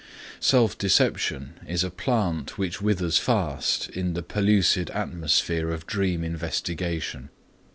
Self 0.39 0.75
deception 0.79 1.59
is 1.67 1.83
a 1.83 1.91
plant 1.91 2.57
which 2.57 2.81
withers 2.81 3.19
fast 3.19 3.87
in 3.89 4.15
the 4.15 4.23
pellucid 4.23 4.89
atmosphere 4.89 5.69
of 5.69 5.85
dream 5.85 6.23
investigation. 6.23 7.29